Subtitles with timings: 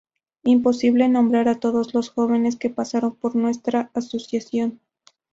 [0.45, 4.79] Imposible nombrar a todos los jóvenes que pasaron por nuestra asociación.